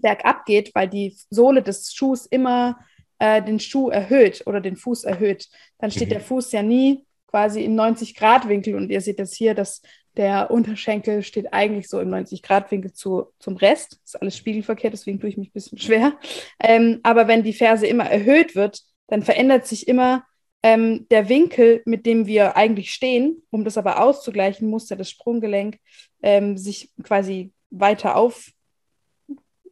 bergab 0.00 0.44
geht, 0.44 0.74
weil 0.74 0.88
die 0.88 1.16
Sohle 1.30 1.62
des 1.62 1.92
Schuhs 1.92 2.26
immer 2.26 2.78
äh, 3.18 3.42
den 3.42 3.60
Schuh 3.60 3.90
erhöht 3.90 4.42
oder 4.46 4.60
den 4.60 4.76
Fuß 4.76 5.04
erhöht, 5.04 5.48
dann 5.78 5.90
steht 5.90 6.08
mhm. 6.08 6.12
der 6.12 6.20
Fuß 6.20 6.52
ja 6.52 6.62
nie 6.62 7.04
quasi 7.26 7.62
im 7.62 7.76
90-Grad-Winkel 7.76 8.74
und 8.74 8.90
ihr 8.90 9.00
seht 9.00 9.18
jetzt 9.18 9.34
hier, 9.34 9.54
dass 9.54 9.82
der 10.16 10.50
Unterschenkel 10.50 11.22
steht 11.22 11.52
eigentlich 11.52 11.88
so 11.88 12.00
im 12.00 12.08
90-Grad-Winkel 12.08 12.92
zu, 12.92 13.26
zum 13.38 13.56
Rest. 13.56 13.92
Das 14.02 14.14
ist 14.14 14.20
alles 14.20 14.36
spiegelverkehrt, 14.36 14.92
deswegen 14.92 15.20
tue 15.20 15.28
ich 15.28 15.36
mich 15.36 15.50
ein 15.50 15.52
bisschen 15.52 15.78
schwer. 15.78 16.18
Ähm, 16.58 17.00
aber 17.02 17.28
wenn 17.28 17.42
die 17.42 17.52
Ferse 17.52 17.86
immer 17.86 18.04
erhöht 18.10 18.56
wird, 18.56 18.80
dann 19.06 19.22
verändert 19.22 19.66
sich 19.66 19.86
immer 19.86 20.24
ähm, 20.62 21.06
der 21.10 21.28
Winkel, 21.28 21.82
mit 21.84 22.04
dem 22.04 22.26
wir 22.26 22.56
eigentlich 22.56 22.90
stehen. 22.92 23.42
Um 23.50 23.64
das 23.64 23.78
aber 23.78 24.02
auszugleichen, 24.02 24.68
muss 24.68 24.88
ja 24.88 24.96
das 24.96 25.10
Sprunggelenk 25.10 25.78
ähm, 26.22 26.56
sich 26.56 26.90
quasi 27.02 27.52
weiter 27.70 28.16
auf, 28.16 28.50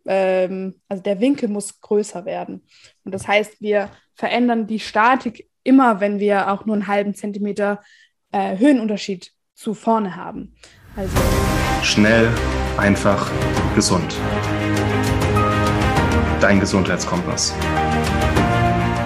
ähm, 0.07 0.75
also 0.89 1.03
der 1.03 1.21
Winkel 1.21 1.49
muss 1.49 1.81
größer 1.81 2.25
werden. 2.25 2.65
Und 3.05 3.13
das 3.15 3.27
heißt, 3.27 3.61
wir 3.61 3.91
verändern 4.15 4.67
die 4.67 4.81
Statik 4.81 5.49
immer, 5.63 6.01
wenn 6.01 6.19
wir 6.19 6.51
auch 6.51 6.65
nur 6.65 6.77
einen 6.77 6.87
halben 6.87 7.15
Zentimeter 7.15 7.83
äh, 8.33 8.57
Höhenunterschied 8.59 9.33
zu 9.55 9.75
vorne 9.75 10.17
haben. 10.17 10.55
Also 10.97 11.17
schnell, 11.83 12.29
einfach, 12.77 13.31
gesund. 13.75 14.17
Dein 16.41 16.61
Gesundheitskompass. 16.61 17.55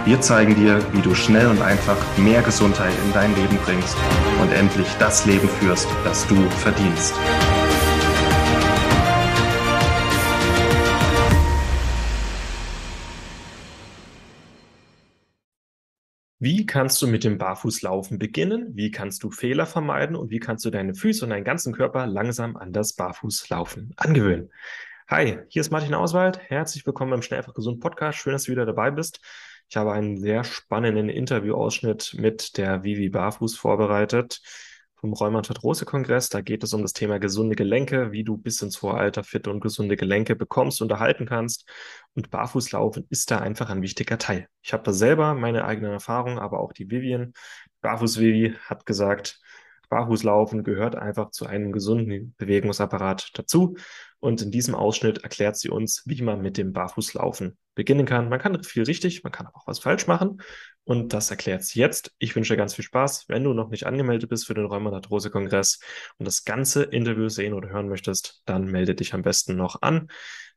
Wir 0.04 0.20
zeigen 0.20 0.54
dir, 0.54 0.84
wie 0.92 1.02
du 1.02 1.14
schnell 1.14 1.46
und 1.46 1.62
einfach 1.62 1.96
mehr 2.16 2.42
Gesundheit 2.42 2.92
in 3.04 3.12
dein 3.12 3.34
Leben 3.36 3.56
bringst 3.64 3.96
und 4.40 4.52
endlich 4.52 4.88
das 4.98 5.26
Leben 5.26 5.48
führst, 5.48 5.88
das 6.04 6.26
du 6.26 6.36
verdienst. 6.50 7.14
Wie 16.42 16.64
kannst 16.64 17.02
du 17.02 17.06
mit 17.06 17.22
dem 17.22 17.36
Barfußlaufen 17.36 18.18
beginnen? 18.18 18.74
Wie 18.74 18.90
kannst 18.90 19.22
du 19.22 19.30
Fehler 19.30 19.66
vermeiden? 19.66 20.16
Und 20.16 20.30
wie 20.30 20.38
kannst 20.38 20.64
du 20.64 20.70
deine 20.70 20.94
Füße 20.94 21.22
und 21.22 21.32
deinen 21.32 21.44
ganzen 21.44 21.74
Körper 21.74 22.06
langsam 22.06 22.56
an 22.56 22.72
das 22.72 22.94
Barfußlaufen 22.94 23.92
angewöhnen? 23.96 24.50
Hi, 25.06 25.40
hier 25.48 25.60
ist 25.60 25.70
Martin 25.70 25.92
Auswald. 25.92 26.38
Herzlich 26.38 26.86
willkommen 26.86 27.10
beim 27.10 27.20
Schnell 27.20 27.40
einfach 27.40 27.52
gesund 27.52 27.80
Podcast. 27.80 28.20
Schön, 28.20 28.32
dass 28.32 28.44
du 28.44 28.52
wieder 28.52 28.64
dabei 28.64 28.90
bist. 28.90 29.20
Ich 29.68 29.76
habe 29.76 29.92
einen 29.92 30.16
sehr 30.16 30.42
spannenden 30.44 31.10
Interviewausschnitt 31.10 32.14
mit 32.16 32.56
der 32.56 32.84
Vivi 32.84 33.10
Barfuß 33.10 33.58
vorbereitet 33.58 34.40
vom 35.00 35.12
Rheumatoid-Rose-Kongress. 35.14 36.28
Da 36.28 36.42
geht 36.42 36.62
es 36.62 36.74
um 36.74 36.82
das 36.82 36.92
Thema 36.92 37.18
gesunde 37.18 37.56
Gelenke, 37.56 38.12
wie 38.12 38.22
du 38.22 38.36
bis 38.36 38.60
ins 38.62 38.82
hohe 38.82 38.94
Alter 38.94 39.24
fitte 39.24 39.50
und 39.50 39.60
gesunde 39.60 39.96
Gelenke 39.96 40.36
bekommst 40.36 40.82
und 40.82 40.90
erhalten 40.90 41.26
kannst. 41.26 41.68
Und 42.14 42.30
Barfußlaufen 42.30 43.06
ist 43.08 43.30
da 43.30 43.38
einfach 43.38 43.70
ein 43.70 43.82
wichtiger 43.82 44.18
Teil. 44.18 44.48
Ich 44.62 44.72
habe 44.72 44.82
da 44.82 44.92
selber 44.92 45.34
meine 45.34 45.64
eigenen 45.64 45.92
Erfahrungen, 45.92 46.38
aber 46.38 46.60
auch 46.60 46.72
die 46.72 46.90
Vivian, 46.90 47.32
Barfuß-Vivi, 47.80 48.54
hat 48.66 48.84
gesagt, 48.84 49.40
Barfußlaufen 49.88 50.62
gehört 50.62 50.94
einfach 50.94 51.30
zu 51.30 51.46
einem 51.46 51.72
gesunden 51.72 52.34
Bewegungsapparat 52.38 53.30
dazu. 53.34 53.76
Und 54.20 54.42
in 54.42 54.50
diesem 54.50 54.74
Ausschnitt 54.74 55.18
erklärt 55.24 55.56
sie 55.56 55.70
uns, 55.70 56.02
wie 56.06 56.22
man 56.22 56.42
mit 56.42 56.58
dem 56.58 56.72
Barfußlaufen 56.72 57.58
beginnen 57.74 58.06
kann. 58.06 58.28
Man 58.28 58.38
kann 58.38 58.62
viel 58.62 58.84
richtig, 58.84 59.24
man 59.24 59.32
kann 59.32 59.46
aber 59.46 59.56
auch 59.56 59.66
was 59.66 59.80
falsch 59.80 60.06
machen. 60.06 60.42
Und 60.84 61.12
das 61.12 61.30
erklärt 61.30 61.62
sie 61.62 61.78
jetzt. 61.78 62.12
Ich 62.18 62.34
wünsche 62.34 62.54
dir 62.54 62.58
ganz 62.58 62.74
viel 62.74 62.84
Spaß. 62.84 63.28
Wenn 63.28 63.44
du 63.44 63.52
noch 63.52 63.68
nicht 63.70 63.86
angemeldet 63.86 64.28
bist 64.28 64.46
für 64.46 64.54
den 64.54 64.66
Rheumatarthrose-Kongress 64.66 65.80
und 66.18 66.26
das 66.26 66.44
ganze 66.44 66.82
Interview 66.82 67.28
sehen 67.28 67.54
oder 67.54 67.68
hören 67.68 67.88
möchtest, 67.88 68.42
dann 68.46 68.66
melde 68.66 68.94
dich 68.94 69.14
am 69.14 69.22
besten 69.22 69.56
noch 69.56 69.82
an. 69.82 70.08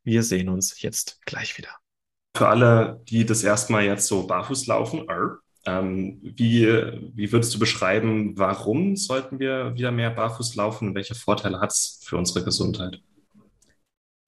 Wir 0.04 0.24
sehen 0.24 0.50
uns 0.50 0.82
jetzt 0.82 1.24
gleich 1.26 1.58
wieder. 1.58 1.70
Für 2.36 2.48
alle, 2.48 3.02
die 3.08 3.26
das 3.26 3.44
erstmal 3.44 3.84
jetzt 3.84 4.08
so 4.08 4.26
barfuß 4.26 4.66
laufen, 4.68 5.06
ähm, 5.66 6.20
wie, 6.24 6.66
wie 6.66 7.32
würdest 7.32 7.54
du 7.54 7.60
beschreiben, 7.60 8.38
warum 8.38 8.96
sollten 8.96 9.40
wir 9.40 9.76
wieder 9.76 9.92
mehr 9.92 10.10
barfuß 10.10 10.56
laufen? 10.56 10.96
Welche 10.96 11.16
Vorteile 11.16 11.60
hat 11.60 11.72
es 11.72 12.02
für 12.04 12.18
unsere 12.18 12.44
Gesundheit? 12.44 13.02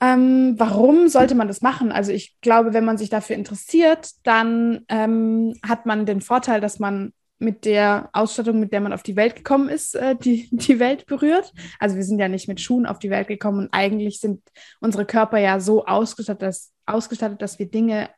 Ähm, 0.02 0.56
warum 0.58 1.08
sollte 1.08 1.36
man 1.36 1.48
das 1.48 1.62
machen? 1.62 1.92
Also 1.92 2.12
ich 2.12 2.40
glaube, 2.42 2.74
wenn 2.74 2.86
man 2.86 2.98
sich 2.98 3.10
dafür 3.10 3.36
interessiert, 3.36 4.12
dann 4.24 4.86
ähm, 4.90 5.54
hat 5.66 5.86
man 5.86 6.06
den 6.06 6.22
Vorteil, 6.22 6.60
dass 6.60 6.80
man 6.80 7.14
mit 7.38 7.66
der 7.66 8.10
Ausstattung, 8.14 8.60
mit 8.60 8.72
der 8.72 8.82
man 8.82 8.94
auf 8.94 9.04
die 9.04 9.16
Welt 9.16 9.36
gekommen 9.36 9.70
ist, 9.70 9.96
äh, 9.96 10.16
die, 10.16 10.50
die 10.52 10.80
Welt 10.80 11.06
berührt. 11.06 11.54
Also 11.80 11.96
wir 11.96 12.04
sind 12.04 12.20
ja 12.20 12.28
nicht 12.28 12.48
mit 12.48 12.60
Schuhen 12.60 12.86
auf 12.86 13.00
die 13.00 13.10
Welt 13.10 13.28
gekommen 13.28 13.60
und 13.60 13.70
eigentlich 13.74 14.20
sind 14.20 14.42
unsere 14.80 15.06
Körper 15.06 15.38
ja 15.38 15.60
so 15.60 15.86
ausgestattet, 15.86 16.42
dass, 16.42 16.72
ausgestattet, 16.86 17.42
dass 17.42 17.60
wir 17.60 17.70
Dinge 17.70 18.10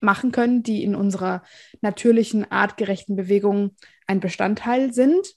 machen 0.00 0.32
können, 0.32 0.62
die 0.62 0.84
in 0.84 0.94
unserer 0.94 1.42
natürlichen, 1.80 2.50
artgerechten 2.50 3.16
Bewegung 3.16 3.74
ein 4.06 4.20
Bestandteil 4.20 4.92
sind 4.92 5.34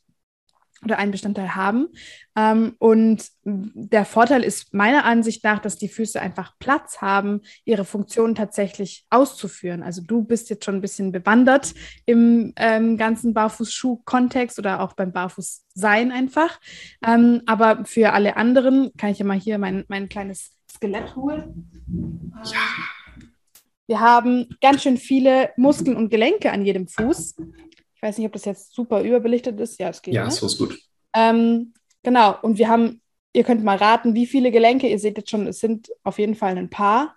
oder 0.84 0.98
einen 0.98 1.12
Bestandteil 1.12 1.56
haben. 1.56 1.88
Ähm, 2.36 2.76
und 2.80 3.26
der 3.44 4.06
Vorteil 4.06 4.44
ist 4.44 4.74
meiner 4.74 5.06
Ansicht 5.06 5.44
nach, 5.44 5.60
dass 5.60 5.78
die 5.78 5.88
Füße 5.88 6.22
einfach 6.22 6.54
Platz 6.60 7.02
haben, 7.02 7.42
ihre 7.66 7.86
Funktion 7.86 8.36
tatsächlich 8.36 9.06
auszuführen. 9.10 9.84
Also 9.84 10.02
du 10.02 10.24
bist 10.24 10.50
jetzt 10.50 10.66
schon 10.66 10.76
ein 10.76 10.82
bisschen 10.82 11.12
bewandert 11.12 11.74
im 12.06 12.54
ähm, 12.58 12.98
ganzen 12.98 13.34
Barfußschuh-Kontext 13.34 14.60
oder 14.60 14.82
auch 14.82 14.94
beim 14.94 15.12
Barfußsein 15.12 16.12
einfach. 16.12 16.60
Ähm, 17.06 17.42
aber 17.46 17.86
für 17.86 18.14
alle 18.14 18.38
anderen 18.38 18.92
kann 18.98 19.12
ich 19.12 19.20
ja 19.20 19.26
mal 19.26 19.40
hier 19.40 19.58
mein, 19.58 19.86
mein 19.88 20.10
kleines 20.10 20.52
Skelett 20.72 21.16
holen. 21.16 21.70
Ja. 22.44 22.60
Wir 23.88 24.02
haben 24.02 24.50
ganz 24.62 24.84
schön 24.84 24.98
viele 24.98 25.52
Muskeln 25.56 25.96
und 25.96 26.10
Gelenke 26.10 26.52
an 26.52 26.66
jedem 26.66 26.88
Fuß. 26.90 27.36
Ich 27.98 28.04
weiß 28.04 28.20
nicht, 28.20 28.28
ob 28.28 28.34
das 28.34 28.46
jetzt 28.46 28.76
super 28.76 29.02
überbelichtet 29.02 29.60
ist. 29.60 29.80
Ja, 29.80 29.90
es 29.90 30.04
geht. 30.04 30.14
Ja, 30.14 30.26
ne? 30.26 30.32
so 30.32 30.46
ist 30.46 30.60
gut. 30.60 30.80
Ähm, 31.16 31.74
genau, 32.04 32.36
und 32.44 32.60
wir 32.60 32.68
haben, 32.68 33.02
ihr 33.34 33.44
könnt 33.44 33.64
mal 33.64 33.76
raten, 33.76 34.14
wie 34.14 34.28
viele 34.28 34.52
Gelenke. 34.52 34.88
Ihr 34.88 35.00
seht 35.00 35.18
jetzt 35.18 35.32
schon, 35.32 35.48
es 35.48 35.60
sind 35.60 35.90
auf 36.04 36.20
jeden 36.20 36.36
Fall 36.36 36.56
ein 36.58 36.70
paar. 36.70 37.16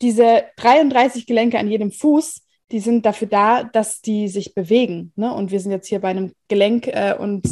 Diese 0.00 0.44
33 0.56 1.26
Gelenke 1.26 1.58
an 1.58 1.68
jedem 1.68 1.92
Fuß, 1.92 2.40
die 2.70 2.80
sind 2.80 3.04
dafür 3.04 3.28
da, 3.28 3.64
dass 3.64 4.00
die 4.00 4.28
sich 4.28 4.54
bewegen. 4.54 5.12
Ne? 5.14 5.32
Und 5.34 5.50
wir 5.50 5.60
sind 5.60 5.72
jetzt 5.72 5.88
hier 5.88 6.00
bei 6.00 6.08
einem 6.08 6.32
Gelenk- 6.48 6.88
äh, 6.88 7.14
und 7.14 7.46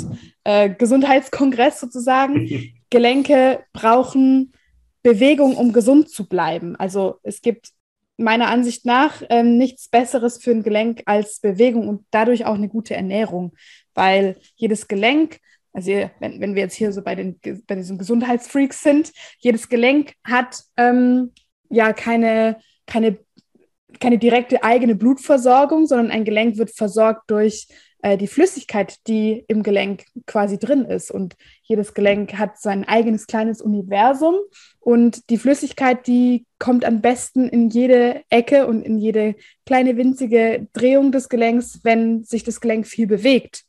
äh, 0.45 0.71
Gesundheitskongress 0.71 1.78
sozusagen. 1.78 2.49
Gelenke 2.91 3.65
brauchen 3.75 4.55
Bewegung, 5.03 5.56
um 5.56 5.75
gesund 5.75 6.09
zu 6.09 6.27
bleiben. 6.27 6.75
Also 6.77 7.19
es 7.22 7.43
gibt 7.43 7.72
meiner 8.16 8.49
Ansicht 8.49 8.87
nach 8.87 9.22
ähm, 9.28 9.59
nichts 9.59 9.88
Besseres 9.88 10.38
für 10.38 10.50
ein 10.50 10.62
Gelenk 10.62 11.03
als 11.06 11.41
Bewegung 11.41 11.88
und 11.88 12.06
dadurch 12.10 12.47
auch 12.47 12.54
eine 12.54 12.69
gute 12.69 12.94
Ernährung, 12.94 13.53
weil 13.94 14.37
jedes 14.56 14.88
Gelenk, 14.88 15.38
also 15.72 15.91
wenn, 16.21 16.41
wenn 16.41 16.54
wir 16.54 16.62
jetzt 16.62 16.75
hier 16.75 16.93
so 16.93 17.03
bei, 17.03 17.15
den, 17.15 17.38
bei 17.66 17.75
diesen 17.75 17.99
Gesundheitsfreaks 17.99 18.82
sind, 18.82 19.12
jedes 19.38 19.69
Gelenk 19.69 20.15
hat 20.25 20.62
ähm, 20.77 21.32
ja 21.69 21.93
keine, 21.93 22.59
keine, 22.87 23.19
keine 24.00 24.19
direkte 24.19 24.65
eigene 24.65 24.94
Blutversorgung, 24.94 25.87
sondern 25.87 26.10
ein 26.10 26.25
Gelenk 26.25 26.56
wird 26.56 26.71
versorgt 26.71 27.31
durch 27.31 27.69
äh, 28.06 28.17
die 28.17 28.28
Flüssigkeit, 28.28 29.05
die 29.09 29.44
im 29.49 29.65
Gelenk 29.65 30.05
quasi 30.27 30.61
drin 30.61 30.84
ist. 30.84 31.11
Und 31.11 31.34
jedes 31.65 31.93
Gelenk 31.93 32.39
hat 32.39 32.56
sein 32.56 32.87
eigenes 32.87 33.27
kleines 33.27 33.61
Universum. 33.61 34.37
Und 34.78 35.28
die 35.28 35.39
Flüssigkeit, 35.39 36.06
die 36.06 36.47
kommt 36.61 36.84
am 36.84 37.00
besten 37.00 37.49
in 37.49 37.69
jede 37.69 38.22
Ecke 38.31 38.69
und 38.69 38.83
in 38.83 38.99
jede 38.99 39.34
kleine 39.65 39.97
winzige 39.97 40.69
Drehung 40.72 41.11
des 41.11 41.28
Gelenks, 41.28 41.81
wenn 41.83 42.22
sich 42.22 42.45
das 42.45 42.61
Gelenk 42.61 42.87
viel 42.87 43.09
bewegt. 43.09 43.65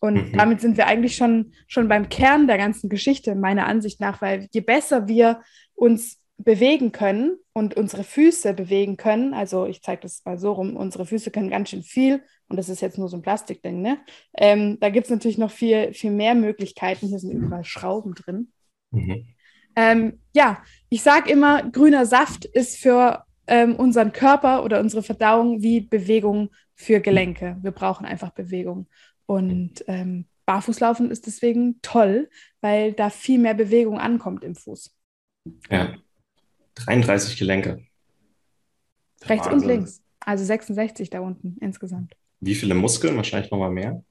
Und 0.00 0.32
mhm. 0.32 0.36
damit 0.36 0.60
sind 0.60 0.76
wir 0.76 0.88
eigentlich 0.88 1.14
schon, 1.14 1.52
schon 1.68 1.86
beim 1.86 2.08
Kern 2.08 2.48
der 2.48 2.58
ganzen 2.58 2.88
Geschichte, 2.88 3.36
meiner 3.36 3.68
Ansicht 3.68 4.00
nach, 4.00 4.20
weil 4.20 4.48
je 4.50 4.62
besser 4.62 5.06
wir 5.06 5.42
uns 5.76 6.18
bewegen 6.38 6.90
können 6.90 7.36
und 7.52 7.76
unsere 7.76 8.02
Füße 8.02 8.52
bewegen 8.52 8.96
können, 8.96 9.32
also 9.32 9.64
ich 9.64 9.80
zeige 9.80 10.02
das 10.02 10.22
mal 10.24 10.38
so 10.38 10.52
rum, 10.52 10.76
unsere 10.76 11.06
Füße 11.06 11.30
können 11.30 11.50
ganz 11.50 11.70
schön 11.70 11.82
viel 11.82 12.20
und 12.48 12.56
das 12.56 12.68
ist 12.68 12.80
jetzt 12.80 12.98
nur 12.98 13.08
so 13.08 13.16
ein 13.16 13.22
Plastikding, 13.22 13.82
ne? 13.82 13.98
Ähm, 14.36 14.78
da 14.80 14.90
gibt 14.90 15.06
es 15.06 15.10
natürlich 15.10 15.38
noch 15.38 15.50
viel, 15.50 15.92
viel 15.94 16.12
mehr 16.12 16.34
Möglichkeiten. 16.34 17.08
Hier 17.08 17.18
sind 17.18 17.32
überall 17.32 17.64
Schrauben 17.64 18.14
drin. 18.14 18.52
Mhm. 18.92 19.26
Ähm, 19.74 20.20
ja, 20.34 20.62
ich 20.88 21.02
sage 21.02 21.30
immer, 21.30 21.68
grüner 21.70 22.06
Saft 22.06 22.44
ist 22.44 22.78
für 22.78 23.24
ähm, 23.46 23.76
unseren 23.76 24.12
Körper 24.12 24.64
oder 24.64 24.80
unsere 24.80 25.02
Verdauung 25.02 25.62
wie 25.62 25.80
Bewegung 25.80 26.50
für 26.74 27.00
Gelenke. 27.00 27.56
Wir 27.62 27.72
brauchen 27.72 28.06
einfach 28.06 28.30
Bewegung. 28.30 28.86
Und 29.26 29.84
ähm, 29.88 30.26
Barfußlaufen 30.46 31.10
ist 31.10 31.26
deswegen 31.26 31.80
toll, 31.82 32.30
weil 32.60 32.92
da 32.92 33.10
viel 33.10 33.38
mehr 33.38 33.54
Bewegung 33.54 33.98
ankommt 33.98 34.44
im 34.44 34.54
Fuß. 34.54 34.94
Ja, 35.68 35.94
33 36.76 37.36
Gelenke. 37.36 37.84
Rechts 39.24 39.46
Wahnsinn. 39.46 39.70
und 39.70 39.76
links. 39.76 40.02
Also 40.20 40.44
66 40.44 41.10
da 41.10 41.20
unten 41.20 41.56
insgesamt. 41.60 42.14
Wie 42.40 42.54
viele 42.54 42.74
Muskeln? 42.74 43.16
Wahrscheinlich 43.16 43.50
nochmal 43.50 43.70
mehr? 43.70 44.02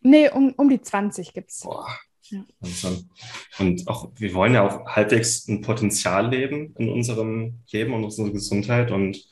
Nee, 0.00 0.30
um, 0.30 0.52
um 0.56 0.68
die 0.68 0.80
20 0.80 1.32
gibt 1.32 1.50
es. 1.50 1.66
Ja. 2.30 2.46
Und 3.58 3.88
auch, 3.88 4.12
wir 4.16 4.34
wollen 4.34 4.54
ja 4.54 4.66
auch 4.66 4.86
halbwegs 4.86 5.48
ein 5.48 5.62
Potenzial 5.62 6.30
leben 6.30 6.74
in 6.78 6.88
unserem 6.88 7.60
Leben 7.70 7.92
und 7.92 8.04
unserer 8.04 8.30
Gesundheit 8.30 8.90
und 8.90 9.24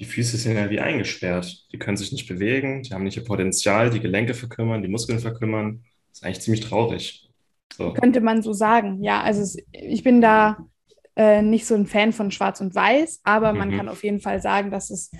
die 0.00 0.04
Füße 0.04 0.36
sind 0.36 0.56
ja 0.56 0.68
wie 0.68 0.80
eingesperrt. 0.80 1.66
Die 1.70 1.78
können 1.78 1.96
sich 1.96 2.10
nicht 2.10 2.26
bewegen, 2.26 2.82
die 2.82 2.92
haben 2.92 3.04
nicht 3.04 3.16
ihr 3.16 3.24
Potenzial, 3.24 3.90
die 3.90 4.00
Gelenke 4.00 4.34
verkümmern, 4.34 4.82
die 4.82 4.88
Muskeln 4.88 5.20
verkümmern. 5.20 5.84
Das 6.08 6.18
ist 6.18 6.24
eigentlich 6.24 6.40
ziemlich 6.40 6.60
traurig. 6.62 7.30
So. 7.76 7.92
Könnte 7.92 8.20
man 8.20 8.42
so 8.42 8.52
sagen. 8.52 9.02
Ja, 9.02 9.22
also 9.22 9.42
es, 9.42 9.56
ich 9.70 10.02
bin 10.02 10.20
da 10.20 10.66
äh, 11.14 11.42
nicht 11.42 11.66
so 11.66 11.74
ein 11.74 11.86
Fan 11.86 12.12
von 12.12 12.30
Schwarz 12.30 12.60
und 12.60 12.74
Weiß, 12.74 13.20
aber 13.22 13.52
man 13.52 13.70
mhm. 13.70 13.76
kann 13.76 13.88
auf 13.88 14.02
jeden 14.02 14.20
Fall 14.20 14.42
sagen, 14.42 14.70
dass 14.70 14.90
es 14.90 15.10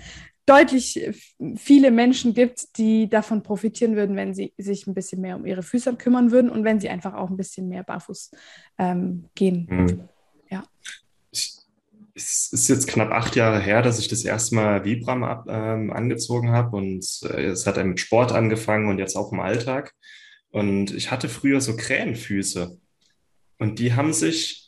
deutlich 0.45 1.09
viele 1.55 1.91
Menschen 1.91 2.33
gibt, 2.33 2.77
die 2.77 3.09
davon 3.09 3.43
profitieren 3.43 3.95
würden, 3.95 4.15
wenn 4.15 4.33
sie 4.33 4.53
sich 4.57 4.87
ein 4.87 4.93
bisschen 4.93 5.21
mehr 5.21 5.35
um 5.35 5.45
ihre 5.45 5.63
Füße 5.63 5.95
kümmern 5.95 6.31
würden 6.31 6.49
und 6.49 6.63
wenn 6.63 6.79
sie 6.79 6.89
einfach 6.89 7.13
auch 7.13 7.29
ein 7.29 7.37
bisschen 7.37 7.69
mehr 7.69 7.83
barfuß 7.83 8.31
ähm, 8.77 9.29
gehen. 9.35 9.67
Mhm. 9.69 10.09
Ja. 10.49 10.63
Es 12.15 12.49
ist 12.51 12.67
jetzt 12.67 12.87
knapp 12.87 13.11
acht 13.11 13.35
Jahre 13.35 13.59
her, 13.59 13.81
dass 13.81 13.99
ich 13.99 14.07
das 14.07 14.23
erste 14.23 14.55
Mal 14.55 14.85
Vibram 14.85 15.23
ab, 15.23 15.45
ähm, 15.47 15.91
angezogen 15.91 16.51
habe 16.51 16.75
und 16.75 17.05
äh, 17.23 17.45
es 17.45 17.65
hat 17.65 17.77
dann 17.77 17.89
mit 17.89 17.99
Sport 17.99 18.33
angefangen 18.33 18.87
und 18.89 18.99
jetzt 18.99 19.15
auch 19.15 19.31
im 19.31 19.39
Alltag. 19.39 19.93
Und 20.51 20.91
ich 20.91 21.09
hatte 21.09 21.29
früher 21.29 21.61
so 21.61 21.75
Krähenfüße 21.75 22.77
und 23.57 23.79
die 23.79 23.93
haben 23.93 24.13
sich 24.13 24.62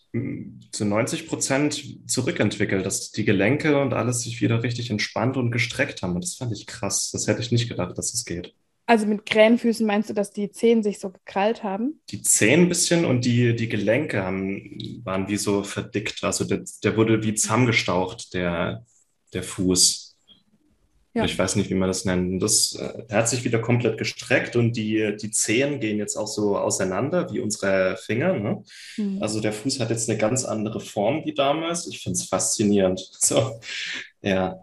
zu 0.72 0.86
90 0.86 1.28
Prozent 1.28 2.10
zurückentwickelt, 2.10 2.86
dass 2.86 3.12
die 3.12 3.26
Gelenke 3.26 3.80
und 3.80 3.94
alles 3.94 4.22
sich 4.22 4.42
wieder 4.42 4.64
richtig 4.64 4.90
entspannt 4.90 5.38
und 5.38 5.52
gestreckt 5.52 6.02
haben. 6.02 6.16
Und 6.16 6.24
das 6.24 6.36
fand 6.36 6.52
ich 6.52 6.68
krass. 6.68 7.12
Das 7.12 7.28
hätte 7.28 7.42
ich 7.42 7.52
nicht 7.52 7.70
gedacht, 7.70 7.98
dass 7.98 8.08
es 8.08 8.12
das 8.14 8.26
geht. 8.26 8.54
Also 8.88 9.08
mit 9.08 9.26
Krähenfüßen 9.26 9.86
meinst 9.86 10.10
du, 10.10 10.14
dass 10.14 10.32
die 10.32 10.52
Zehen 10.52 10.84
sich 10.84 11.00
so 11.00 11.10
gekrallt 11.10 11.64
haben? 11.64 12.00
Die 12.12 12.22
Zehen 12.22 12.62
ein 12.62 12.70
bisschen 12.70 13.04
und 13.04 13.26
die, 13.26 13.56
die 13.56 13.68
Gelenke 13.68 14.22
haben, 14.22 15.02
waren 15.04 15.28
wie 15.28 15.38
so 15.38 15.64
verdickt. 15.64 16.24
Also 16.24 16.46
der, 16.46 16.64
der 16.84 16.96
wurde 16.96 17.24
wie 17.24 17.34
zusammengestaucht, 17.34 18.34
der, 18.36 18.86
der 19.34 19.44
Fuß. 19.44 20.05
Ja. 21.16 21.24
Ich 21.24 21.40
weiß 21.40 21.56
nicht, 21.56 21.70
wie 21.70 21.76
man 21.76 21.88
das 21.88 22.04
nennt. 22.04 22.44
Das 22.44 22.76
äh, 22.76 23.06
hat 23.10 23.30
sich 23.30 23.46
wieder 23.46 23.60
komplett 23.60 23.98
gestreckt 23.98 24.58
und 24.58 24.74
die, 24.76 25.16
die 25.16 25.32
Zehen 25.32 25.80
gehen 25.80 25.98
jetzt 25.98 26.18
auch 26.18 26.28
so 26.28 26.58
auseinander 26.58 27.32
wie 27.32 27.40
unsere 27.40 27.96
Finger. 27.96 28.34
Ne? 28.34 28.64
Mhm. 28.98 29.24
Also 29.24 29.40
der 29.40 29.54
Fuß 29.54 29.80
hat 29.80 29.92
jetzt 29.92 30.10
eine 30.10 30.20
ganz 30.20 30.44
andere 30.44 30.82
Form 30.82 31.24
wie 31.24 31.34
damals. 31.34 31.88
Ich 31.88 32.04
finde 32.04 32.18
es 32.18 32.26
faszinierend. 32.26 33.02
So, 33.26 33.60
ja. 34.22 34.60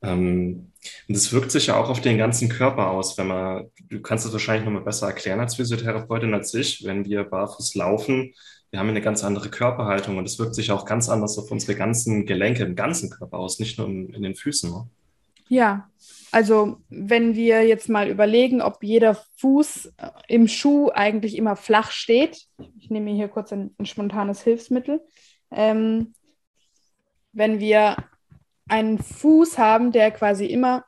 Ähm, 0.00 0.72
und 1.08 1.16
das 1.16 1.32
wirkt 1.32 1.50
sich 1.50 1.66
ja 1.66 1.76
auch 1.76 1.90
auf 1.90 2.00
den 2.00 2.16
ganzen 2.16 2.48
Körper 2.48 2.90
aus, 2.90 3.18
wenn 3.18 3.26
man, 3.26 3.70
du 3.88 4.00
kannst 4.00 4.24
es 4.24 4.32
wahrscheinlich 4.32 4.64
noch 4.64 4.72
mal 4.72 4.84
besser 4.84 5.08
erklären 5.08 5.40
als 5.40 5.56
Physiotherapeutin 5.56 6.32
als 6.32 6.54
ich, 6.54 6.84
wenn 6.84 7.04
wir 7.04 7.24
barfuß 7.24 7.74
laufen, 7.74 8.32
wir 8.70 8.78
haben 8.78 8.88
eine 8.88 9.02
ganz 9.02 9.22
andere 9.24 9.50
Körperhaltung 9.50 10.16
und 10.16 10.24
das 10.24 10.38
wirkt 10.38 10.54
sich 10.54 10.70
auch 10.70 10.86
ganz 10.86 11.10
anders 11.10 11.36
auf 11.36 11.50
unsere 11.50 11.74
ganzen 11.74 12.24
Gelenke 12.24 12.62
im 12.62 12.76
ganzen 12.76 13.10
Körper 13.10 13.38
aus, 13.38 13.58
nicht 13.58 13.76
nur 13.76 13.88
in, 13.88 14.14
in 14.14 14.22
den 14.22 14.36
Füßen. 14.36 14.70
Ne? 14.70 14.88
Ja, 15.50 15.90
also 16.30 16.76
wenn 16.90 17.34
wir 17.34 17.66
jetzt 17.66 17.88
mal 17.88 18.08
überlegen, 18.08 18.62
ob 18.62 18.84
jeder 18.84 19.16
Fuß 19.38 19.86
äh, 19.96 20.10
im 20.28 20.46
Schuh 20.46 20.90
eigentlich 20.94 21.36
immer 21.36 21.56
flach 21.56 21.90
steht, 21.90 22.46
ich 22.78 22.88
nehme 22.88 23.10
hier 23.10 23.26
kurz 23.26 23.52
ein, 23.52 23.74
ein 23.76 23.84
spontanes 23.84 24.42
Hilfsmittel, 24.42 25.00
ähm, 25.50 26.14
wenn 27.32 27.58
wir 27.58 27.96
einen 28.68 29.00
Fuß 29.00 29.58
haben, 29.58 29.90
der 29.90 30.12
quasi 30.12 30.46
immer 30.46 30.84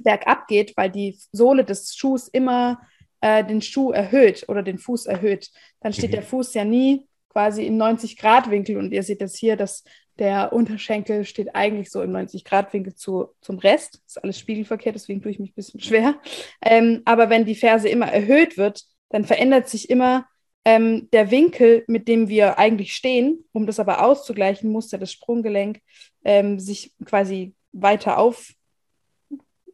bergab 0.00 0.46
geht, 0.46 0.76
weil 0.76 0.90
die 0.90 1.18
Sohle 1.32 1.64
des 1.64 1.96
Schuhs 1.96 2.28
immer 2.28 2.82
äh, 3.22 3.42
den 3.42 3.62
Schuh 3.62 3.92
erhöht 3.92 4.44
oder 4.48 4.62
den 4.62 4.76
Fuß 4.76 5.06
erhöht, 5.06 5.50
dann 5.80 5.94
steht 5.94 6.10
mhm. 6.10 6.16
der 6.16 6.22
Fuß 6.22 6.52
ja 6.52 6.66
nie 6.66 7.08
quasi 7.32 7.66
in 7.66 7.76
90 7.76 8.16
Grad 8.16 8.50
Winkel 8.50 8.76
und 8.76 8.92
ihr 8.92 9.02
seht 9.02 9.20
jetzt 9.20 9.38
hier, 9.38 9.56
dass 9.56 9.84
der 10.18 10.52
Unterschenkel 10.52 11.24
steht 11.24 11.54
eigentlich 11.54 11.90
so 11.90 12.02
im 12.02 12.12
90-Grad-Winkel 12.12 12.94
zu, 12.94 13.28
zum 13.40 13.58
Rest. 13.58 13.94
Das 13.94 14.16
ist 14.16 14.22
alles 14.22 14.38
spiegelverkehrt, 14.38 14.94
deswegen 14.94 15.22
tue 15.22 15.32
ich 15.32 15.38
mich 15.38 15.50
ein 15.50 15.54
bisschen 15.54 15.80
schwer. 15.80 16.16
Ähm, 16.60 17.00
aber 17.06 17.30
wenn 17.30 17.46
die 17.46 17.54
Ferse 17.54 17.88
immer 17.88 18.12
erhöht 18.12 18.58
wird, 18.58 18.82
dann 19.08 19.24
verändert 19.24 19.68
sich 19.68 19.88
immer 19.88 20.26
ähm, 20.64 21.08
der 21.12 21.30
Winkel, 21.30 21.84
mit 21.86 22.08
dem 22.08 22.28
wir 22.28 22.58
eigentlich 22.58 22.94
stehen. 22.94 23.44
Um 23.52 23.66
das 23.66 23.80
aber 23.80 24.04
auszugleichen, 24.04 24.70
muss 24.70 24.92
ja 24.92 24.98
das 24.98 25.12
Sprunggelenk 25.12 25.80
ähm, 26.24 26.60
sich 26.60 26.94
quasi 27.04 27.54
weiter 27.72 28.18
auf, 28.18 28.52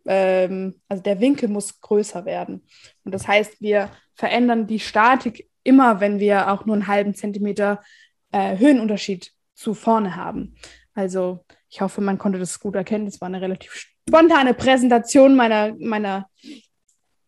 ähm, 0.06 0.80
also 0.88 1.02
der 1.02 1.20
Winkel 1.20 1.48
muss 1.48 1.80
größer 1.80 2.24
werden. 2.24 2.62
Und 3.04 3.12
das 3.12 3.28
heißt, 3.28 3.60
wir 3.60 3.90
verändern 4.14 4.66
die 4.66 4.80
Statik 4.80 5.48
immer, 5.68 6.00
wenn 6.00 6.18
wir 6.18 6.50
auch 6.50 6.66
nur 6.66 6.74
einen 6.74 6.88
halben 6.88 7.14
Zentimeter 7.14 7.80
äh, 8.32 8.58
Höhenunterschied 8.58 9.32
zu 9.54 9.74
vorne 9.74 10.16
haben. 10.16 10.56
Also 10.94 11.44
ich 11.68 11.80
hoffe, 11.80 12.00
man 12.00 12.18
konnte 12.18 12.38
das 12.38 12.58
gut 12.58 12.74
erkennen. 12.74 13.04
Das 13.04 13.20
war 13.20 13.26
eine 13.26 13.40
relativ 13.40 13.72
spontane 14.08 14.54
Präsentation 14.54 15.36
meiner, 15.36 15.74
meiner 15.78 16.28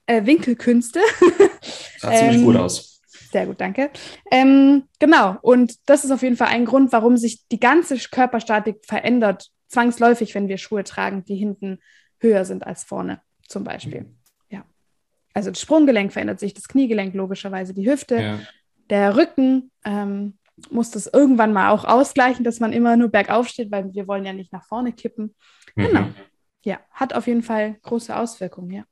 äh, 0.06 0.24
Winkelkünste. 0.24 1.00
Sah 1.98 2.12
ziemlich 2.12 2.36
ähm, 2.38 2.44
gut 2.44 2.56
aus. 2.56 3.00
Sehr 3.30 3.46
gut, 3.46 3.60
danke. 3.60 3.90
Ähm, 4.30 4.84
genau, 4.98 5.36
und 5.42 5.76
das 5.86 6.04
ist 6.04 6.10
auf 6.10 6.22
jeden 6.22 6.36
Fall 6.36 6.48
ein 6.48 6.64
Grund, 6.64 6.90
warum 6.92 7.16
sich 7.16 7.46
die 7.48 7.60
ganze 7.60 7.96
Körperstatik 7.96 8.84
verändert, 8.84 9.50
zwangsläufig, 9.68 10.34
wenn 10.34 10.48
wir 10.48 10.58
Schuhe 10.58 10.82
tragen, 10.82 11.24
die 11.24 11.36
hinten 11.36 11.78
höher 12.18 12.44
sind 12.44 12.66
als 12.66 12.82
vorne, 12.82 13.20
zum 13.46 13.62
Beispiel. 13.62 14.00
Mhm. 14.00 14.19
Also 15.34 15.50
das 15.50 15.60
Sprunggelenk 15.60 16.12
verändert 16.12 16.40
sich, 16.40 16.54
das 16.54 16.68
Kniegelenk 16.68 17.14
logischerweise, 17.14 17.74
die 17.74 17.88
Hüfte, 17.88 18.16
ja. 18.16 18.40
der 18.88 19.16
Rücken, 19.16 19.70
ähm, 19.84 20.34
muss 20.70 20.90
das 20.90 21.06
irgendwann 21.06 21.52
mal 21.52 21.70
auch 21.70 21.84
ausgleichen, 21.84 22.44
dass 22.44 22.60
man 22.60 22.72
immer 22.72 22.96
nur 22.96 23.08
bergauf 23.08 23.48
steht, 23.48 23.70
weil 23.70 23.92
wir 23.94 24.06
wollen 24.06 24.26
ja 24.26 24.32
nicht 24.32 24.52
nach 24.52 24.64
vorne 24.64 24.92
kippen. 24.92 25.34
Mhm. 25.74 25.86
Genau. 25.86 26.06
Ja, 26.64 26.80
hat 26.90 27.14
auf 27.14 27.26
jeden 27.26 27.42
Fall 27.42 27.76
große 27.82 28.14
Auswirkungen, 28.14 28.70
ja. 28.70 28.84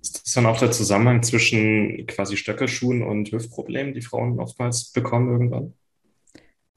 Ist 0.00 0.24
das 0.24 0.32
dann 0.32 0.46
auch 0.46 0.58
der 0.58 0.72
Zusammenhang 0.72 1.22
zwischen 1.22 2.06
quasi 2.06 2.36
Stöckelschuhen 2.36 3.02
und 3.02 3.30
Hüftproblemen, 3.30 3.94
die 3.94 4.02
Frauen 4.02 4.40
oftmals 4.40 4.90
bekommen 4.90 5.30
irgendwann? 5.30 5.74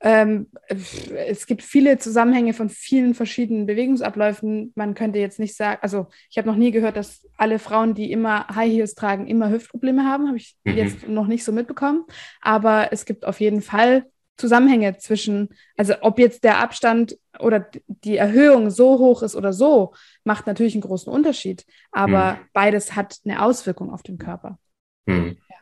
Ähm, 0.05 0.51
es 0.67 1.47
gibt 1.47 1.63
viele 1.63 1.97
Zusammenhänge 1.97 2.53
von 2.53 2.69
vielen 2.69 3.15
verschiedenen 3.15 3.65
Bewegungsabläufen. 3.65 4.71
Man 4.75 4.93
könnte 4.93 5.17
jetzt 5.17 5.39
nicht 5.39 5.55
sagen, 5.55 5.79
also 5.81 6.05
ich 6.29 6.37
habe 6.37 6.47
noch 6.47 6.57
nie 6.57 6.69
gehört, 6.69 6.95
dass 6.95 7.27
alle 7.37 7.57
Frauen, 7.57 7.95
die 7.95 8.11
immer 8.11 8.47
High 8.49 8.71
Heels 8.71 8.93
tragen, 8.93 9.25
immer 9.25 9.49
Hüftprobleme 9.49 10.05
haben. 10.05 10.27
Habe 10.27 10.37
ich 10.37 10.55
mhm. 10.63 10.77
jetzt 10.77 11.07
noch 11.07 11.25
nicht 11.25 11.43
so 11.43 11.51
mitbekommen. 11.51 12.05
Aber 12.39 12.93
es 12.93 13.05
gibt 13.05 13.25
auf 13.25 13.39
jeden 13.39 13.63
Fall 13.63 14.05
Zusammenhänge 14.37 14.95
zwischen, 14.99 15.49
also 15.75 15.95
ob 16.01 16.19
jetzt 16.19 16.43
der 16.43 16.59
Abstand 16.59 17.17
oder 17.39 17.67
die 17.87 18.17
Erhöhung 18.17 18.69
so 18.69 18.99
hoch 18.99 19.23
ist 19.23 19.35
oder 19.35 19.53
so, 19.53 19.95
macht 20.23 20.45
natürlich 20.45 20.75
einen 20.75 20.81
großen 20.81 21.11
Unterschied. 21.11 21.65
Aber 21.91 22.33
hm. 22.33 22.39
beides 22.53 22.95
hat 22.95 23.17
eine 23.25 23.41
Auswirkung 23.41 23.91
auf 23.91 24.03
den 24.03 24.19
Körper. 24.19 24.59
Hm. 25.07 25.37
Ja. 25.49 25.55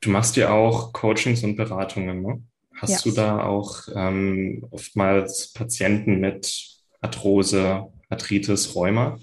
Du 0.00 0.08
machst 0.08 0.36
ja 0.36 0.52
auch 0.52 0.94
Coachings 0.94 1.44
und 1.44 1.56
Beratungen, 1.56 2.22
ne? 2.22 2.42
Hast 2.80 3.04
ja. 3.04 3.10
du 3.10 3.16
da 3.16 3.44
auch 3.44 3.88
ähm, 3.94 4.66
oftmals 4.70 5.52
Patienten 5.52 6.20
mit 6.20 6.68
Arthrose, 7.00 7.88
Arthritis, 8.08 8.74
Rheuma? 8.74 9.18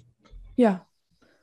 Ja. 0.55 0.85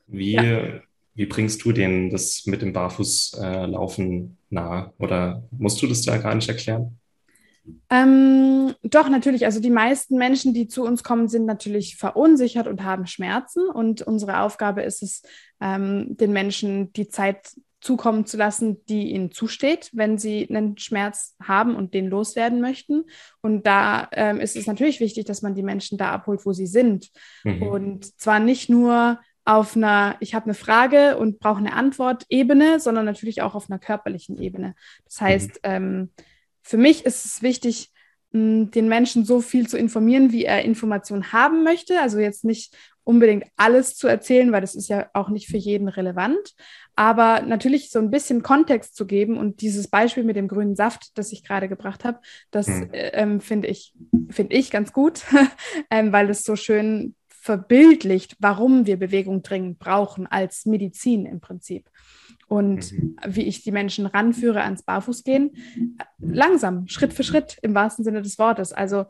Wie, 0.07 0.33
ja. 0.33 0.81
wie 1.15 1.25
bringst 1.25 1.63
du 1.63 1.71
denen 1.71 2.09
das 2.09 2.45
mit 2.45 2.61
dem 2.61 2.73
Barfußlaufen 2.73 4.23
äh, 4.23 4.53
nahe? 4.53 4.93
Oder 4.99 5.43
musst 5.51 5.81
du 5.81 5.87
das 5.87 6.01
da 6.03 6.17
gar 6.17 6.35
nicht 6.35 6.49
erklären? 6.49 6.97
Ähm, 7.89 8.73
doch, 8.83 9.09
natürlich. 9.09 9.45
Also 9.45 9.59
die 9.59 9.69
meisten 9.69 10.17
Menschen, 10.17 10.53
die 10.53 10.67
zu 10.67 10.83
uns 10.83 11.03
kommen, 11.03 11.27
sind 11.27 11.45
natürlich 11.45 11.97
verunsichert 11.97 12.67
und 12.67 12.83
haben 12.83 13.07
Schmerzen. 13.07 13.67
Und 13.69 14.01
unsere 14.01 14.41
Aufgabe 14.41 14.83
ist 14.83 15.03
es, 15.03 15.21
ähm, 15.61 16.15
den 16.17 16.31
Menschen 16.31 16.93
die 16.93 17.09
Zeit 17.09 17.55
zukommen 17.79 18.25
zu 18.25 18.37
lassen, 18.37 18.83
die 18.85 19.11
ihnen 19.11 19.31
zusteht, 19.31 19.91
wenn 19.93 20.17
sie 20.17 20.49
einen 20.49 20.77
Schmerz 20.77 21.35
haben 21.41 21.75
und 21.75 21.93
den 21.93 22.07
loswerden 22.07 22.59
möchten. 22.59 23.05
Und 23.41 23.67
da 23.67 24.09
ähm, 24.11 24.39
ist 24.39 24.55
es 24.55 24.67
natürlich 24.67 24.99
wichtig, 24.99 25.25
dass 25.25 25.41
man 25.41 25.55
die 25.55 25.63
Menschen 25.63 25.97
da 25.97 26.11
abholt, 26.11 26.45
wo 26.45 26.53
sie 26.53 26.67
sind. 26.67 27.09
Mhm. 27.43 27.61
Und 27.63 28.19
zwar 28.19 28.39
nicht 28.39 28.69
nur 28.69 29.19
auf 29.45 29.75
einer, 29.75 30.17
ich 30.19 30.35
habe 30.35 30.45
eine 30.45 30.55
Frage 30.55 31.17
und 31.17 31.39
brauche 31.39 31.59
eine 31.59 31.73
Antwort 31.73 32.25
Ebene, 32.29 32.79
sondern 32.79 33.05
natürlich 33.05 33.41
auch 33.41 33.55
auf 33.55 33.69
einer 33.69 33.79
körperlichen 33.79 34.41
Ebene. 34.41 34.75
Das 35.05 35.21
heißt, 35.21 35.49
mhm. 35.49 35.59
ähm, 35.63 36.09
für 36.63 36.77
mich 36.77 37.05
ist 37.05 37.25
es 37.25 37.41
wichtig, 37.41 37.91
den 38.33 38.87
Menschen 38.89 39.23
so 39.23 39.39
viel 39.39 39.67
zu 39.67 39.77
informieren, 39.77 40.31
wie 40.31 40.43
er 40.43 40.63
Informationen 40.63 41.31
haben 41.31 41.63
möchte. 41.63 42.01
Also 42.01 42.19
jetzt 42.19 42.43
nicht 42.43 42.75
unbedingt 43.03 43.45
alles 43.55 43.95
zu 43.95 44.07
erzählen, 44.07 44.51
weil 44.51 44.61
das 44.61 44.75
ist 44.75 44.89
ja 44.89 45.09
auch 45.13 45.29
nicht 45.29 45.47
für 45.47 45.57
jeden 45.57 45.87
relevant. 45.87 46.53
Aber 46.97 47.43
natürlich 47.43 47.91
so 47.91 47.99
ein 47.99 48.09
bisschen 48.09 48.41
Kontext 48.41 48.95
zu 48.95 49.05
geben 49.05 49.37
und 49.37 49.61
dieses 49.61 49.87
Beispiel 49.87 50.23
mit 50.23 50.35
dem 50.35 50.47
grünen 50.47 50.75
Saft, 50.75 51.15
das 51.15 51.31
ich 51.31 51.43
gerade 51.43 51.69
gebracht 51.69 52.03
habe, 52.03 52.19
das 52.49 52.67
äh, 52.67 53.11
ähm, 53.13 53.39
finde 53.39 53.67
ich, 53.67 53.93
find 54.31 54.51
ich 54.51 54.71
ganz 54.71 54.91
gut, 54.93 55.23
ähm, 55.91 56.11
weil 56.11 56.27
es 56.31 56.43
so 56.43 56.55
schön 56.55 57.13
verbildlicht, 57.27 58.35
warum 58.39 58.87
wir 58.87 58.97
Bewegung 58.97 59.43
dringend 59.43 59.77
brauchen 59.77 60.25
als 60.25 60.65
Medizin 60.65 61.27
im 61.27 61.39
Prinzip. 61.39 61.87
Und 62.47 62.91
mhm. 62.91 63.15
wie 63.27 63.43
ich 63.43 63.61
die 63.61 63.71
Menschen 63.71 64.07
ranführe 64.07 64.63
ans 64.63 64.81
Barfußgehen, 64.81 65.55
langsam, 66.17 66.87
Schritt 66.87 67.13
für 67.13 67.23
Schritt 67.23 67.59
im 67.61 67.75
wahrsten 67.75 68.03
Sinne 68.03 68.23
des 68.23 68.39
Wortes. 68.39 68.73
Also 68.73 69.05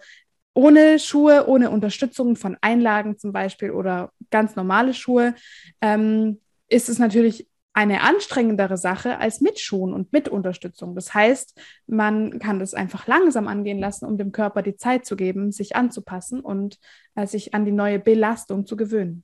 ohne 0.53 1.00
Schuhe, 1.00 1.48
ohne 1.48 1.70
Unterstützung 1.70 2.36
von 2.36 2.58
Einlagen 2.60 3.17
zum 3.17 3.32
Beispiel 3.32 3.72
oder 3.72 4.12
ganz 4.29 4.58
normale 4.58 4.94
Schuhe, 4.94 5.36
ähm, 5.79 6.41
ist 6.67 6.89
es 6.89 7.00
natürlich 7.00 7.48
eine 7.78 8.02
anstrengendere 8.02 8.76
Sache 8.76 9.20
als 9.20 9.40
mit 9.40 9.60
Schuhen 9.60 9.94
und 9.94 10.12
mit 10.12 10.30
Unterstützung. 10.30 10.96
Das 10.96 11.14
heißt, 11.14 11.62
man 11.86 12.40
kann 12.40 12.58
das 12.58 12.74
einfach 12.74 13.06
langsam 13.06 13.48
angehen 13.48 13.78
lassen, 13.78 14.06
um 14.06 14.18
dem 14.18 14.32
Körper 14.32 14.64
die 14.64 14.78
Zeit 14.78 15.06
zu 15.06 15.16
geben, 15.16 15.52
sich 15.52 15.76
anzupassen 15.76 16.40
und 16.40 16.80
äh, 17.14 17.28
sich 17.28 17.54
an 17.54 17.66
die 17.66 17.72
neue 17.72 18.00
Belastung 18.00 18.66
zu 18.66 18.78
gewöhnen. 18.78 19.24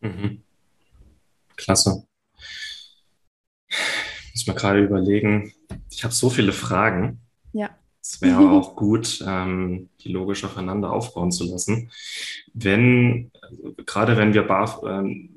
Mhm. 0.00 0.44
Klasse. 1.56 2.06
Ich 3.68 4.32
muss 4.34 4.46
mir 4.46 4.54
gerade 4.54 4.84
überlegen, 4.84 5.52
ich 5.90 6.04
habe 6.04 6.14
so 6.14 6.30
viele 6.30 6.52
Fragen. 6.52 7.20
Ja. 7.52 7.70
Es 8.00 8.22
wäre 8.22 8.48
auch 8.52 8.76
gut, 8.76 9.24
ähm, 9.26 9.88
die 10.02 10.12
logisch 10.12 10.44
aufeinander 10.44 10.92
aufbauen 10.92 11.32
zu 11.32 11.50
lassen. 11.50 11.90
Wenn, 12.54 13.32
also 13.40 13.74
gerade 13.84 14.16
wenn 14.16 14.34
wir 14.34 14.44
bar, 14.44 14.80
ähm, 14.86 15.31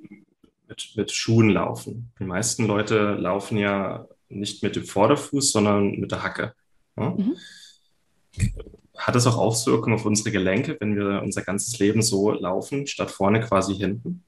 mit, 0.67 0.93
mit 0.95 1.12
Schuhen 1.12 1.50
laufen. 1.50 2.12
Die 2.19 2.24
meisten 2.24 2.65
Leute 2.65 3.15
laufen 3.15 3.57
ja 3.57 4.07
nicht 4.29 4.63
mit 4.63 4.75
dem 4.75 4.86
Vorderfuß, 4.86 5.51
sondern 5.51 5.91
mit 5.91 6.12
der 6.12 6.24
Hacke. 6.24 6.53
Ja? 6.98 7.12
Mhm. 7.12 7.36
Hat 8.98 9.15
es 9.15 9.27
auch 9.27 9.38
Auswirkungen 9.38 9.95
auf 9.95 10.05
unsere 10.05 10.31
Gelenke, 10.31 10.77
wenn 10.79 10.95
wir 10.95 11.22
unser 11.22 11.41
ganzes 11.41 11.79
Leben 11.79 12.01
so 12.01 12.31
laufen, 12.31 12.88
statt 12.88 13.12
vorne 13.12 13.41
quasi 13.41 13.75
hinten? 13.75 14.24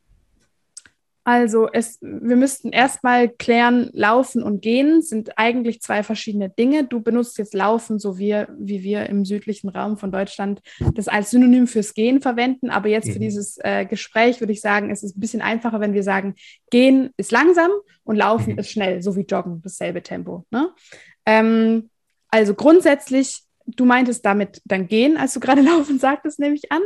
Also 1.28 1.68
es, 1.74 1.98
wir 2.00 2.38
müssten 2.38 2.70
erstmal 2.70 3.28
klären, 3.28 3.90
Laufen 3.92 4.42
und 4.42 4.62
Gehen 4.62 5.02
sind 5.02 5.38
eigentlich 5.38 5.82
zwei 5.82 6.02
verschiedene 6.02 6.50
Dinge. 6.50 6.86
Du 6.86 7.02
benutzt 7.02 7.38
jetzt 7.38 7.54
Laufen, 7.54 8.00
so 8.00 8.18
wie, 8.18 8.46
wie 8.58 8.82
wir 8.82 9.08
im 9.08 9.26
südlichen 9.26 9.68
Raum 9.68 9.98
von 9.98 10.10
Deutschland 10.10 10.62
das 10.94 11.10
als 11.10 11.32
Synonym 11.32 11.68
fürs 11.68 11.94
Gehen 11.94 12.22
verwenden. 12.22 12.70
Aber 12.70 12.88
jetzt 12.88 13.10
mhm. 13.10 13.12
für 13.12 13.20
dieses 13.20 13.58
äh, 13.62 13.86
Gespräch 13.86 14.40
würde 14.40 14.54
ich 14.54 14.62
sagen, 14.62 14.90
es 14.90 15.04
ist 15.04 15.18
ein 15.18 15.20
bisschen 15.20 15.42
einfacher, 15.42 15.82
wenn 15.82 15.94
wir 15.94 16.04
sagen, 16.04 16.34
Gehen 16.70 17.10
ist 17.18 17.34
langsam 17.34 17.72
und 18.06 18.16
Laufen 18.16 18.54
mhm. 18.54 18.60
ist 18.60 18.72
schnell, 18.72 19.04
so 19.04 19.18
wie 19.18 19.26
Joggen, 19.26 19.62
dasselbe 19.62 20.02
Tempo. 20.02 20.46
Ne? 20.50 20.70
Ähm, 21.26 21.90
also 22.30 22.54
grundsätzlich, 22.54 23.42
du 23.66 23.84
meintest 23.84 24.26
damit 24.26 24.62
dann 24.64 24.88
Gehen, 24.88 25.18
als 25.18 25.34
du 25.34 25.42
gerade 25.42 25.62
Laufen 25.74 26.00
sagtest, 26.00 26.40
nehme 26.40 26.56
ich 26.56 26.72
an. 26.72 26.84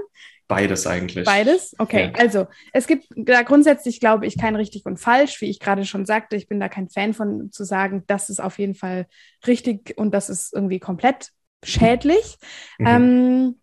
Beides 0.51 0.85
eigentlich. 0.85 1.25
Beides? 1.25 1.73
Okay. 1.77 2.11
Ja. 2.13 2.19
Also, 2.19 2.47
es 2.73 2.85
gibt 2.85 3.05
da 3.15 3.41
grundsätzlich, 3.43 4.01
glaube 4.01 4.25
ich, 4.25 4.37
kein 4.37 4.57
richtig 4.57 4.85
und 4.85 4.97
falsch. 4.97 5.39
Wie 5.39 5.49
ich 5.49 5.61
gerade 5.61 5.85
schon 5.85 6.05
sagte, 6.05 6.35
ich 6.35 6.49
bin 6.49 6.59
da 6.59 6.67
kein 6.67 6.89
Fan 6.89 7.13
von 7.13 7.51
zu 7.53 7.63
sagen, 7.63 8.03
das 8.07 8.29
ist 8.29 8.41
auf 8.41 8.59
jeden 8.59 8.75
Fall 8.75 9.07
richtig 9.47 9.93
und 9.97 10.13
das 10.13 10.29
ist 10.29 10.53
irgendwie 10.53 10.79
komplett 10.79 11.29
schädlich. 11.63 12.37
Mhm. 12.79 12.87
Ähm, 12.87 13.55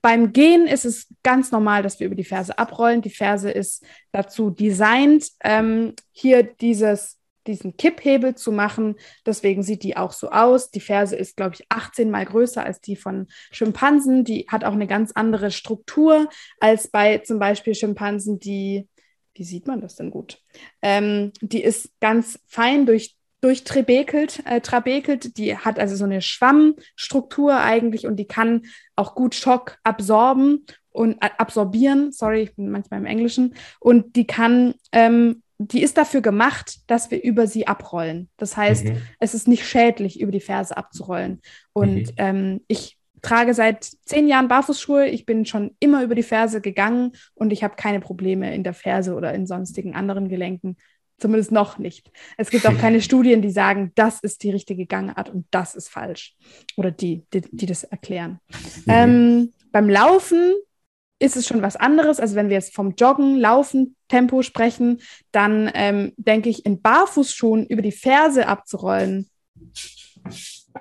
beim 0.00 0.32
Gehen 0.32 0.66
ist 0.66 0.86
es 0.86 1.06
ganz 1.22 1.52
normal, 1.52 1.82
dass 1.82 2.00
wir 2.00 2.06
über 2.06 2.16
die 2.16 2.24
Ferse 2.24 2.58
abrollen. 2.58 3.02
Die 3.02 3.10
Ferse 3.10 3.50
ist 3.50 3.84
dazu 4.10 4.48
designt, 4.48 5.26
ähm, 5.44 5.92
hier 6.12 6.42
dieses 6.42 7.18
diesen 7.46 7.76
Kipphebel 7.76 8.34
zu 8.34 8.52
machen. 8.52 8.96
Deswegen 9.26 9.62
sieht 9.62 9.82
die 9.82 9.96
auch 9.96 10.12
so 10.12 10.30
aus. 10.30 10.70
Die 10.70 10.80
Ferse 10.80 11.16
ist, 11.16 11.36
glaube 11.36 11.54
ich, 11.54 11.66
18 11.68 12.10
mal 12.10 12.24
größer 12.24 12.64
als 12.64 12.80
die 12.80 12.96
von 12.96 13.26
Schimpansen. 13.50 14.24
Die 14.24 14.46
hat 14.48 14.64
auch 14.64 14.72
eine 14.72 14.86
ganz 14.86 15.12
andere 15.12 15.50
Struktur 15.50 16.28
als 16.60 16.88
bei 16.88 17.18
zum 17.18 17.38
Beispiel 17.38 17.74
Schimpansen, 17.74 18.38
die, 18.38 18.88
wie 19.34 19.44
sieht 19.44 19.66
man 19.66 19.80
das 19.80 19.96
denn 19.96 20.10
gut? 20.10 20.42
Ähm, 20.82 21.32
die 21.40 21.62
ist 21.62 21.90
ganz 22.00 22.38
fein 22.46 22.86
durch 22.86 23.16
durchtrabekelt, 23.42 24.46
äh, 24.46 24.60
trabekelt. 24.60 25.36
Die 25.36 25.56
hat 25.56 25.78
also 25.78 25.96
so 25.96 26.04
eine 26.04 26.22
Schwammstruktur 26.22 27.58
eigentlich 27.58 28.06
und 28.06 28.16
die 28.16 28.26
kann 28.26 28.62
auch 28.94 29.14
gut 29.14 29.34
Schock 29.34 29.78
absorben 29.82 30.64
und 30.90 31.14
äh, 31.22 31.30
absorbieren. 31.38 32.12
Sorry, 32.12 32.42
ich 32.42 32.54
bin 32.54 32.70
manchmal 32.70 33.00
im 33.00 33.06
Englischen. 33.06 33.54
Und 33.80 34.16
die 34.16 34.26
kann 34.26 34.74
ähm, 34.92 35.41
die 35.58 35.82
ist 35.82 35.96
dafür 35.96 36.20
gemacht, 36.20 36.80
dass 36.88 37.10
wir 37.10 37.22
über 37.22 37.46
sie 37.46 37.66
abrollen. 37.66 38.28
Das 38.36 38.56
heißt, 38.56 38.86
mhm. 38.86 39.02
es 39.20 39.34
ist 39.34 39.48
nicht 39.48 39.66
schädlich, 39.66 40.20
über 40.20 40.32
die 40.32 40.40
Ferse 40.40 40.76
abzurollen. 40.76 41.40
Und 41.72 42.08
mhm. 42.08 42.14
ähm, 42.16 42.60
ich 42.68 42.98
trage 43.22 43.54
seit 43.54 43.84
zehn 44.04 44.26
Jahren 44.26 44.48
Barfußschuhe. 44.48 45.06
Ich 45.06 45.24
bin 45.24 45.46
schon 45.46 45.76
immer 45.78 46.02
über 46.02 46.14
die 46.14 46.24
Ferse 46.24 46.60
gegangen 46.60 47.12
und 47.34 47.52
ich 47.52 47.62
habe 47.62 47.76
keine 47.76 48.00
Probleme 48.00 48.54
in 48.54 48.64
der 48.64 48.74
Ferse 48.74 49.14
oder 49.14 49.32
in 49.32 49.46
sonstigen 49.46 49.94
anderen 49.94 50.28
Gelenken. 50.28 50.76
Zumindest 51.18 51.52
noch 51.52 51.78
nicht. 51.78 52.10
Es 52.36 52.50
gibt 52.50 52.66
auch 52.66 52.76
keine 52.76 53.00
Studien, 53.02 53.42
die 53.42 53.52
sagen, 53.52 53.92
das 53.94 54.18
ist 54.20 54.42
die 54.42 54.50
richtige 54.50 54.86
Gangart 54.86 55.30
und 55.30 55.46
das 55.52 55.76
ist 55.76 55.88
falsch. 55.88 56.34
Oder 56.76 56.90
die, 56.90 57.24
die, 57.32 57.42
die 57.42 57.66
das 57.66 57.84
erklären. 57.84 58.40
Mhm. 58.50 58.82
Ähm, 58.88 59.52
beim 59.70 59.88
Laufen 59.88 60.54
ist 61.22 61.36
es 61.36 61.46
schon 61.46 61.62
was 61.62 61.76
anderes. 61.76 62.18
Also 62.18 62.34
wenn 62.34 62.48
wir 62.48 62.56
jetzt 62.56 62.74
vom 62.74 62.94
Joggen, 62.96 63.36
Laufen, 63.36 63.96
Tempo 64.08 64.42
sprechen, 64.42 65.00
dann 65.30 65.70
ähm, 65.74 66.12
denke 66.16 66.50
ich, 66.50 66.66
in 66.66 66.82
Barfußschuhen 66.82 67.66
über 67.66 67.80
die 67.80 67.92
Ferse 67.92 68.48
abzurollen, 68.48 69.30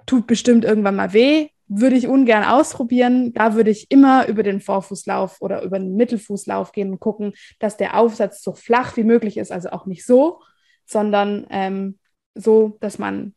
tut 0.06 0.26
bestimmt 0.26 0.66
irgendwann 0.66 0.96
mal 0.96 1.14
weh. 1.14 1.50
Würde 1.68 1.96
ich 1.96 2.08
ungern 2.08 2.44
ausprobieren. 2.44 3.34
Da 3.34 3.54
würde 3.54 3.70
ich 3.70 3.92
immer 3.92 4.28
über 4.28 4.44
den 4.44 4.60
Vorfußlauf 4.60 5.38
oder 5.42 5.62
über 5.62 5.80
den 5.80 5.96
Mittelfußlauf 5.96 6.72
gehen 6.72 6.92
und 6.92 7.00
gucken, 7.00 7.34
dass 7.60 7.78
der 7.78 7.98
Aufsatz 7.98 8.42
so 8.42 8.54
flach 8.54 8.98
wie 8.98 9.04
möglich 9.04 9.38
ist. 9.38 9.52
Also 9.52 9.70
auch 9.70 9.86
nicht 9.86 10.06
so, 10.06 10.42
sondern 10.86 11.46
ähm, 11.52 12.00
so, 12.34 12.78
dass 12.82 12.98
man, 12.98 13.36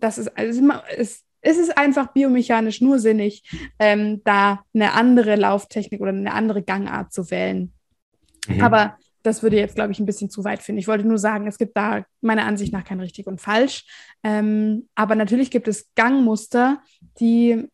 das 0.00 0.18
ist, 0.18 0.36
also 0.36 0.62
es 0.96 1.22
es 1.40 1.58
ist 1.58 1.76
einfach 1.76 2.12
biomechanisch 2.12 2.80
nur 2.80 2.98
sinnig, 2.98 3.42
ähm, 3.78 4.22
da 4.24 4.64
eine 4.74 4.92
andere 4.92 5.36
Lauftechnik 5.36 6.00
oder 6.00 6.10
eine 6.10 6.32
andere 6.32 6.62
Gangart 6.62 7.12
zu 7.12 7.30
wählen. 7.30 7.72
Mhm. 8.46 8.60
Aber 8.62 8.96
das 9.22 9.42
würde 9.42 9.56
jetzt, 9.56 9.74
glaube 9.74 9.92
ich, 9.92 10.00
ein 10.00 10.06
bisschen 10.06 10.30
zu 10.30 10.44
weit 10.44 10.62
finden. 10.62 10.78
Ich 10.78 10.88
wollte 10.88 11.06
nur 11.06 11.18
sagen, 11.18 11.46
es 11.46 11.58
gibt 11.58 11.76
da 11.76 12.04
meiner 12.20 12.46
Ansicht 12.46 12.72
nach 12.72 12.84
kein 12.84 13.00
richtig 13.00 13.26
und 13.26 13.40
falsch. 13.40 13.84
Ähm, 14.22 14.88
aber 14.94 15.14
natürlich 15.14 15.50
gibt 15.50 15.68
es 15.68 15.90
Gangmuster, 15.94 16.82
die 17.20 17.68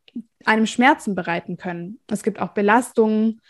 einem 0.44 0.66
Schmerzen 0.66 1.14
bereiten 1.14 1.56
können. 1.56 2.00
Es 2.08 2.23
gibt 2.23 2.40
auch 2.40 2.54
Belastungen, 2.54 3.40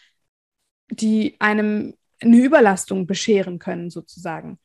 die 0.90 1.36
einem 1.38 1.94
eine 2.20 2.36
Überlastung 2.36 3.06
bescheren 3.06 3.58
können, 3.58 3.90
sozusagen. 3.90 4.58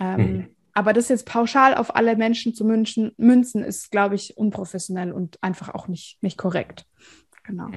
Ähm, 0.00 0.20
mhm. 0.20 0.55
Aber 0.76 0.92
das 0.92 1.08
jetzt 1.08 1.24
pauschal 1.24 1.74
auf 1.74 1.96
alle 1.96 2.16
Menschen 2.16 2.52
zu 2.52 2.62
münchen, 2.62 3.12
münzen, 3.16 3.64
ist, 3.64 3.90
glaube 3.90 4.14
ich, 4.14 4.36
unprofessionell 4.36 5.10
und 5.10 5.42
einfach 5.42 5.70
auch 5.70 5.88
nicht, 5.88 6.18
nicht 6.22 6.36
korrekt. 6.36 6.84
Genau. 7.44 7.70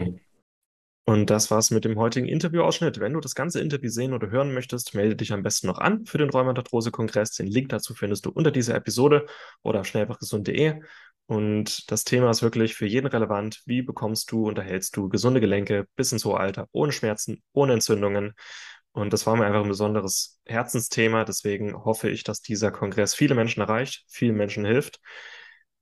Und 1.06 1.30
das 1.30 1.50
war's 1.50 1.72
mit 1.72 1.86
dem 1.86 1.98
heutigen 1.98 2.28
Interviewausschnitt. 2.28 3.00
Wenn 3.00 3.14
du 3.14 3.22
das 3.22 3.36
ganze 3.36 3.62
Interview 3.62 3.90
sehen 3.90 4.12
oder 4.12 4.32
hören 4.32 4.54
möchtest, 4.54 4.96
melde 4.96 5.16
dich 5.16 5.32
am 5.32 5.44
besten 5.44 5.68
noch 5.68 5.78
an 5.78 6.06
für 6.08 6.18
den 6.18 6.30
Rheumatarthrose-Kongress. 6.30 7.32
Den 7.36 7.48
Link 7.48 7.70
dazu 7.70 7.94
findest 7.94 8.26
du 8.26 8.32
unter 8.32 8.52
dieser 8.52 8.76
Episode 8.76 9.28
oder 9.64 9.80
auf 9.80 9.88
schnellfachgesund.de. 9.88 10.82
Und 11.26 11.90
das 11.90 12.04
Thema 12.04 12.30
ist 12.32 12.42
wirklich 12.42 12.76
für 12.76 12.86
jeden 12.86 13.08
relevant. 13.08 13.62
Wie 13.66 13.82
bekommst 13.82 14.30
du, 14.34 14.46
unterhältst 14.46 14.98
du 14.98 15.08
gesunde 15.08 15.40
Gelenke 15.40 15.88
bis 15.96 16.12
ins 16.12 16.26
hohe 16.26 16.38
Alter, 16.38 16.68
ohne 16.74 16.92
Schmerzen, 16.92 17.44
ohne 17.54 17.72
Entzündungen? 17.72 18.34
Und 19.00 19.14
das 19.14 19.26
war 19.26 19.36
mir 19.36 19.46
einfach 19.46 19.64
ein 19.64 19.70
besonderes 19.70 20.40
Herzensthema. 20.46 21.24
Deswegen 21.24 21.74
hoffe 21.86 22.10
ich, 22.10 22.24
dass 22.24 22.42
dieser 22.42 22.72
Kongress 22.72 23.16
viele 23.16 23.36
Menschen 23.36 23.62
erreicht, 23.62 24.04
vielen 24.08 24.36
Menschen 24.36 24.66
hilft. 24.66 25.00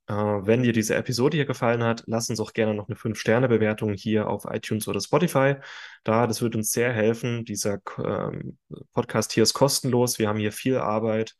Äh, 0.06 0.14
wenn 0.14 0.62
dir 0.62 0.72
diese 0.72 0.94
Episode 0.94 1.36
hier 1.36 1.46
gefallen 1.46 1.82
hat, 1.82 2.04
lass 2.06 2.30
uns 2.30 2.40
auch 2.40 2.52
gerne 2.52 2.74
noch 2.74 2.88
eine 2.88 2.96
5-Sterne-Bewertung 2.96 3.94
hier 3.94 4.28
auf 4.28 4.44
iTunes 4.48 4.88
oder 4.88 5.00
Spotify. 5.00 5.56
Da, 6.04 6.26
das 6.26 6.40
wird 6.42 6.54
uns 6.56 6.70
sehr 6.70 6.92
helfen. 6.92 7.44
Dieser 7.44 7.80
ähm, 7.98 8.58
Podcast 8.94 9.32
hier 9.32 9.42
ist 9.42 9.54
kostenlos. 9.54 10.18
Wir 10.18 10.28
haben 10.28 10.38
hier 10.38 10.52
viel 10.52 10.78
Arbeit, 10.78 11.34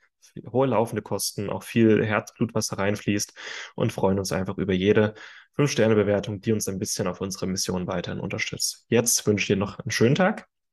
hohe 0.53 0.67
laufende 0.67 1.03
Kosten, 1.03 1.49
auch 1.49 1.63
viel 1.63 2.05
Herzblut, 2.05 2.55
was 2.55 2.69
da 2.69 2.77
reinfließt 2.77 3.33
und 3.77 3.93
freuen 3.93 4.19
uns 4.19 4.33
einfach 4.33 4.59
über 4.59 4.73
jede 4.75 5.15
5-Sterne-Bewertung, 5.57 6.41
die 6.41 6.53
uns 6.53 6.69
ein 6.69 6.79
bisschen 6.79 7.07
auf 7.07 7.21
unserer 7.21 7.47
Mission 7.47 7.87
weiterhin 7.87 8.21
unterstützt. 8.21 8.85
Jetzt 8.89 9.27
wünsche 9.27 9.43
ich 9.43 9.47
dir 9.47 9.57
noch 9.57 9.79
einen 9.79 9.91
schönen 9.91 10.15
Tag 10.15 10.49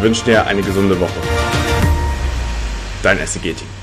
Wir 0.00 0.06
wünschen 0.06 0.24
dir 0.24 0.46
eine 0.46 0.62
gesunde 0.62 0.98
Woche. 0.98 1.20
Dein 3.02 3.18
SEG-Team. 3.18 3.79